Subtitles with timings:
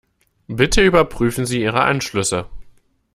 [0.47, 2.47] Bitte überprüfen Sie Ihre Anschlüsse.